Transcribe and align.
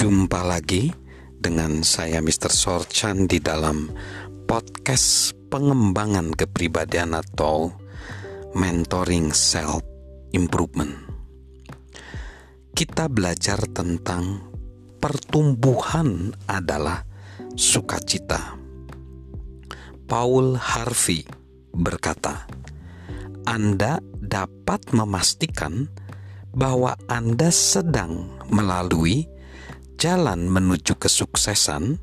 Jumpa 0.00 0.40
lagi 0.48 0.88
dengan 1.36 1.84
saya 1.84 2.24
Mr. 2.24 2.48
Sorchan 2.48 3.28
di 3.28 3.36
dalam 3.36 3.92
podcast 4.48 5.36
pengembangan 5.52 6.32
kepribadian 6.32 7.12
atau 7.12 7.68
mentoring 8.56 9.28
self 9.36 9.84
improvement. 10.32 11.04
Kita 12.72 13.12
belajar 13.12 13.60
tentang 13.68 14.40
pertumbuhan 14.96 16.32
adalah 16.48 17.04
sukacita. 17.52 18.56
Paul 20.08 20.56
Harvey 20.56 21.28
berkata, 21.76 22.48
"Anda 23.44 24.00
dapat 24.16 24.96
memastikan 24.96 25.92
bahwa 26.56 26.96
Anda 27.04 27.52
sedang 27.52 28.40
melalui 28.48 29.28
jalan 30.00 30.48
menuju 30.48 30.96
kesuksesan 30.96 32.00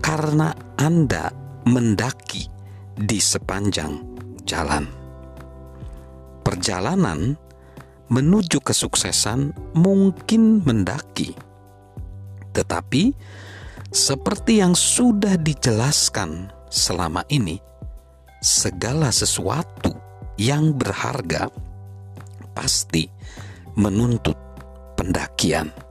karena 0.00 0.56
Anda 0.80 1.28
mendaki 1.68 2.48
di 2.96 3.20
sepanjang 3.20 4.00
jalan. 4.48 4.88
Perjalanan 6.40 7.36
menuju 8.08 8.64
kesuksesan 8.64 9.52
mungkin 9.76 10.64
mendaki, 10.64 11.36
tetapi 12.56 13.12
seperti 13.92 14.64
yang 14.64 14.72
sudah 14.72 15.36
dijelaskan 15.36 16.48
selama 16.72 17.28
ini, 17.28 17.60
segala 18.40 19.12
sesuatu 19.12 19.92
yang 20.40 20.72
berharga 20.72 21.52
pasti 22.56 23.04
menuntut 23.76 24.40
pendakian. 24.96 25.87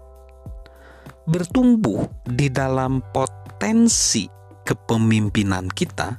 Bertumbuh 1.27 2.07
di 2.23 2.47
dalam 2.47 3.03
potensi 3.11 4.23
kepemimpinan 4.63 5.67
kita 5.67 6.15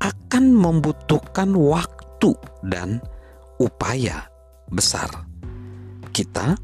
akan 0.00 0.44
membutuhkan 0.56 1.52
waktu 1.52 2.32
dan 2.64 3.04
upaya 3.60 4.24
besar. 4.72 5.12
Kita 6.08 6.56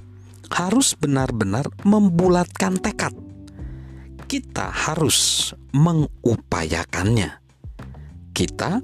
harus 0.56 0.96
benar-benar 0.96 1.68
membulatkan 1.84 2.80
tekad. 2.80 3.12
Kita 4.24 4.72
harus 4.72 5.52
mengupayakannya. 5.76 7.44
Kita 8.32 8.80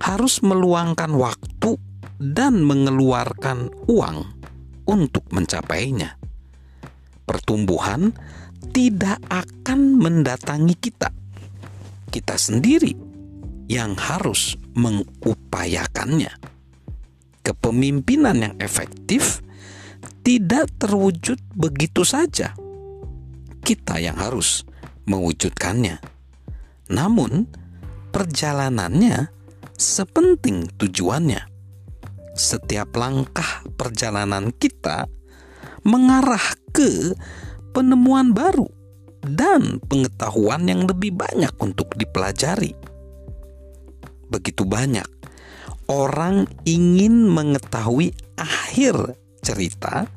harus 0.00 0.40
meluangkan 0.40 1.12
waktu 1.12 1.76
dan 2.16 2.62
mengeluarkan 2.64 3.68
uang 3.90 4.18
untuk 4.88 5.28
mencapainya. 5.28 6.23
Pertumbuhan 7.24 8.12
tidak 8.72 9.20
akan 9.28 9.96
mendatangi 10.00 10.76
kita. 10.76 11.08
Kita 12.08 12.36
sendiri 12.36 12.94
yang 13.68 13.96
harus 13.96 14.54
mengupayakannya. 14.76 16.32
Kepemimpinan 17.44 18.36
yang 18.40 18.54
efektif 18.60 19.44
tidak 20.24 20.72
terwujud 20.80 21.36
begitu 21.52 22.04
saja. 22.04 22.56
Kita 23.64 24.00
yang 24.00 24.16
harus 24.16 24.64
mewujudkannya. 25.08 26.00
Namun, 26.92 27.48
perjalanannya 28.12 29.32
sepenting 29.76 30.68
tujuannya 30.76 31.54
setiap 32.34 32.98
langkah 32.98 33.62
perjalanan 33.78 34.50
kita 34.50 35.06
mengarah 35.86 36.42
ke 36.74 37.14
penemuan 37.70 38.34
baru 38.34 38.66
dan 39.22 39.78
pengetahuan 39.86 40.66
yang 40.66 40.84
lebih 40.84 41.14
banyak 41.14 41.54
untuk 41.62 41.94
dipelajari. 41.94 42.74
Begitu 44.28 44.66
banyak 44.66 45.06
orang 45.88 46.48
ingin 46.64 47.28
mengetahui 47.28 48.12
akhir 48.40 49.16
cerita 49.44 50.08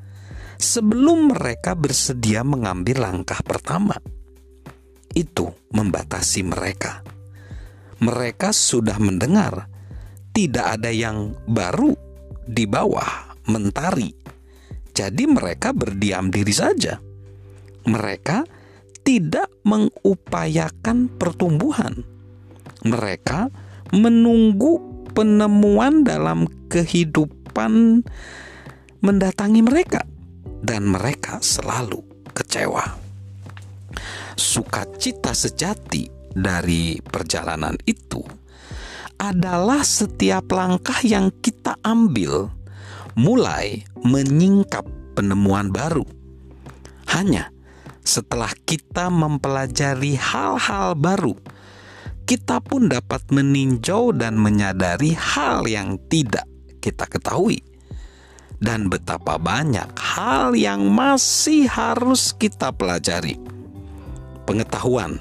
sebelum 0.58 1.36
mereka 1.36 1.76
bersedia 1.76 2.42
mengambil 2.42 3.04
langkah 3.04 3.40
pertama. 3.44 3.96
Itu 5.12 5.54
membatasi 5.74 6.46
mereka. 6.46 7.02
Mereka 7.98 8.54
sudah 8.54 9.02
mendengar 9.02 9.66
tidak 10.32 10.78
ada 10.78 10.94
yang 10.94 11.34
baru 11.50 11.98
di 12.46 12.70
bawah 12.70 13.34
mentari. 13.50 14.14
Jadi 14.98 15.30
mereka 15.30 15.78
berdiam 15.78 16.34
diri 16.34 16.50
saja. 16.50 16.98
Mereka 17.86 18.42
tidak 19.06 19.54
mengupayakan 19.62 21.14
pertumbuhan. 21.22 22.02
Mereka 22.82 23.54
menunggu 23.94 24.82
penemuan 25.14 26.02
dalam 26.02 26.50
kehidupan 26.66 28.02
mendatangi 29.06 29.62
mereka 29.62 30.02
dan 30.66 30.90
mereka 30.90 31.46
selalu 31.46 32.02
kecewa. 32.34 32.98
Sukacita 34.34 35.38
sejati 35.38 36.10
dari 36.34 36.98
perjalanan 37.06 37.78
itu 37.86 38.26
adalah 39.22 39.86
setiap 39.86 40.50
langkah 40.54 41.02
yang 41.06 41.30
kita 41.38 41.78
ambil 41.86 42.57
mulai 43.18 43.82
menyingkap 44.06 44.86
penemuan 45.18 45.74
baru. 45.74 46.06
Hanya 47.10 47.50
setelah 48.06 48.54
kita 48.64 49.10
mempelajari 49.10 50.16
hal-hal 50.16 50.94
baru, 50.94 51.34
kita 52.30 52.62
pun 52.62 52.88
dapat 52.88 53.26
meninjau 53.34 54.14
dan 54.14 54.38
menyadari 54.38 55.18
hal 55.18 55.66
yang 55.66 55.98
tidak 56.08 56.46
kita 56.78 57.10
ketahui, 57.10 57.60
dan 58.64 58.88
betapa 58.88 59.36
banyak 59.36 59.92
hal 59.98 60.56
yang 60.56 60.88
masih 60.88 61.68
harus 61.68 62.32
kita 62.32 62.72
pelajari. 62.72 63.36
Pengetahuan 64.48 65.20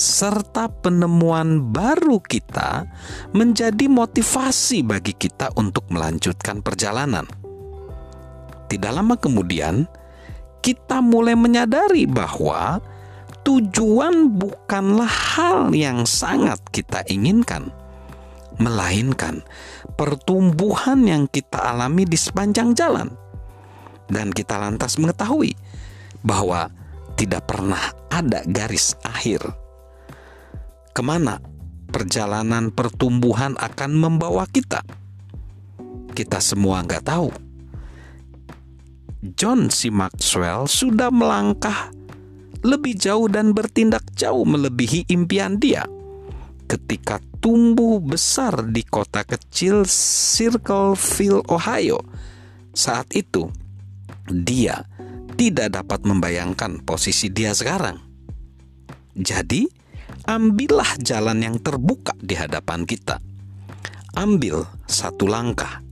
serta 0.00 0.72
penemuan 0.72 1.60
baru 1.76 2.24
kita 2.24 2.88
menjadi 3.36 3.84
motivasi 3.84 4.80
bagi 4.80 5.12
kita 5.12 5.52
untuk 5.60 5.84
melanjutkan 5.92 6.64
perjalanan. 6.64 7.28
Tidak 8.72 8.88
lama 8.88 9.20
kemudian, 9.20 9.84
kita 10.64 11.04
mulai 11.04 11.36
menyadari 11.36 12.08
bahwa 12.08 12.80
tujuan 13.44 14.40
bukanlah 14.40 15.10
hal 15.36 15.76
yang 15.76 16.08
sangat 16.08 16.64
kita 16.72 17.04
inginkan, 17.12 17.68
melainkan 18.56 19.44
pertumbuhan 20.00 21.04
yang 21.04 21.28
kita 21.28 21.60
alami 21.60 22.08
di 22.08 22.16
sepanjang 22.16 22.72
jalan, 22.72 23.12
dan 24.08 24.32
kita 24.32 24.56
lantas 24.56 24.96
mengetahui 24.96 25.52
bahwa 26.24 26.72
tidak 27.20 27.44
pernah 27.44 27.92
ada 28.08 28.40
garis 28.48 28.96
akhir 29.04 29.44
ke 30.90 31.02
mana 31.02 31.42
perjalanan 31.90 32.70
pertumbuhan 32.70 33.58
akan 33.58 33.90
membawa 33.94 34.46
kita. 34.46 34.82
Kita 36.14 36.38
semua 36.42 36.82
nggak 36.86 37.04
tahu. 37.06 37.30
John 39.36 39.68
C. 39.68 39.92
Maxwell 39.92 40.64
sudah 40.64 41.12
melangkah 41.12 41.92
lebih 42.64 42.96
jauh 42.96 43.28
dan 43.28 43.52
bertindak 43.52 44.04
jauh 44.16 44.44
melebihi 44.44 45.08
impian 45.12 45.60
dia 45.60 45.84
ketika 46.70 47.18
tumbuh 47.42 47.98
besar 47.98 48.68
di 48.68 48.84
kota 48.86 49.26
kecil 49.26 49.88
Circleville, 49.88 51.42
Ohio. 51.50 52.04
Saat 52.70 53.16
itu, 53.18 53.50
dia 54.30 54.86
tidak 55.34 55.74
dapat 55.74 56.06
membayangkan 56.06 56.84
posisi 56.86 57.32
dia 57.32 57.50
sekarang. 57.50 57.98
Jadi, 59.18 59.66
ambillah 60.30 60.94
jalan 61.02 61.42
yang 61.42 61.58
terbuka 61.58 62.14
di 62.22 62.38
hadapan 62.38 62.86
kita. 62.86 63.18
Ambil 64.14 64.62
satu 64.86 65.26
langkah. 65.26 65.82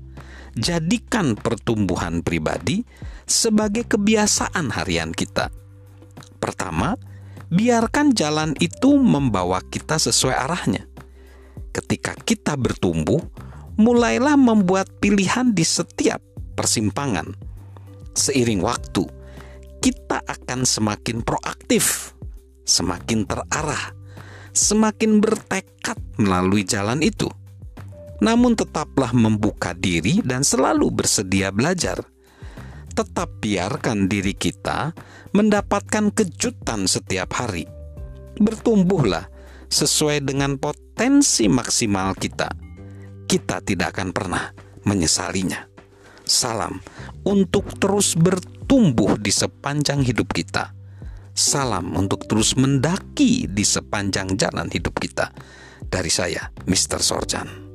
Jadikan 0.55 1.35
pertumbuhan 1.35 2.23
pribadi 2.23 2.87
sebagai 3.26 3.82
kebiasaan 3.90 4.70
harian 4.70 5.11
kita. 5.11 5.50
Pertama, 6.38 6.94
biarkan 7.50 8.14
jalan 8.14 8.55
itu 8.62 8.94
membawa 8.94 9.58
kita 9.58 9.99
sesuai 9.99 10.35
arahnya. 10.38 10.87
Ketika 11.75 12.14
kita 12.14 12.55
bertumbuh, 12.55 13.19
mulailah 13.75 14.38
membuat 14.38 14.87
pilihan 15.02 15.50
di 15.50 15.67
setiap 15.67 16.23
persimpangan. 16.55 17.35
Seiring 18.14 18.62
waktu, 18.62 19.02
kita 19.82 20.23
akan 20.26 20.67
semakin 20.67 21.23
proaktif, 21.23 22.14
semakin 22.67 23.23
terarah, 23.23 23.97
semakin 24.58 25.22
bertekad 25.22 25.99
melalui 26.19 26.66
jalan 26.66 26.99
itu. 26.99 27.31
Namun 28.19 28.58
tetaplah 28.58 29.14
membuka 29.14 29.70
diri 29.78 30.19
dan 30.26 30.43
selalu 30.43 30.90
bersedia 30.90 31.55
belajar. 31.55 32.02
tetap 32.99 33.31
biarkan 33.38 34.10
diri 34.10 34.34
kita 34.34 34.90
mendapatkan 35.31 36.10
kejutan 36.10 36.90
setiap 36.90 37.31
hari. 37.31 37.62
Bertumbuhlah 38.43 39.31
sesuai 39.70 40.26
dengan 40.26 40.58
potensi 40.58 41.46
maksimal 41.46 42.19
kita. 42.19 42.50
Kita 43.31 43.62
tidak 43.62 43.94
akan 43.94 44.11
pernah 44.11 44.50
menyesalinya. 44.82 45.62
Salam 46.26 46.82
untuk 47.22 47.78
terus 47.78 48.19
bertumbuh 48.19 49.14
di 49.14 49.31
sepanjang 49.31 50.02
hidup 50.02 50.34
kita. 50.34 50.75
Salam 51.38 51.94
untuk 51.94 52.26
terus 52.26 52.58
mendaki 52.58 53.46
di 53.46 53.62
sepanjang 53.62 54.35
jalan 54.35 54.67
hidup 54.75 54.99
kita. 54.99 55.31
Dari 55.87 56.11
saya, 56.11 56.50
Mr. 56.67 56.99
Sorjan. 56.99 57.67